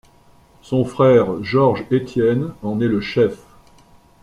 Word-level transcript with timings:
Son 0.63 0.83
frère 0.83 1.43
Georges 1.43 1.85
Estienne 1.91 2.55
en 2.63 2.81
est 2.81 2.87
le 2.87 3.01
chef. 3.01 3.43